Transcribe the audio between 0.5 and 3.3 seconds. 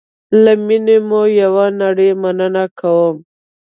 میني مو یوه نړی مننه کوم